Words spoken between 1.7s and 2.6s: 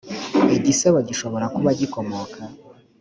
gikomoka